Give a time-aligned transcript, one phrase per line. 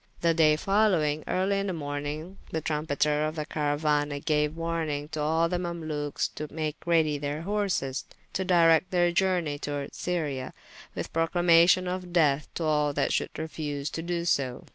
[0.21, 5.21] The day folowyng, early in the mornyng the trumpetter of the carauana gaue warning to
[5.21, 10.53] all the Mamalukes to make ready their horses, to directe their journey toward Syria,
[10.95, 14.65] with proclamation of death to all that should refuse so to doe.